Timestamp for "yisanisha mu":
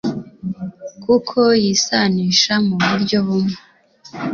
1.63-2.75